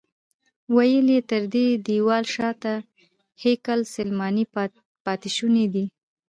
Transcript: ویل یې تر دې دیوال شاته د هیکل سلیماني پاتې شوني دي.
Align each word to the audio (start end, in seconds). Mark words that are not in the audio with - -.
ویل 0.75 1.07
یې 1.15 1.21
تر 1.29 1.43
دې 1.53 1.65
دیوال 1.87 2.25
شاته 2.35 2.73
د 2.81 2.83
هیکل 3.43 3.79
سلیماني 3.93 4.45
پاتې 5.05 5.29
شوني 5.35 5.65
دي. 5.73 5.85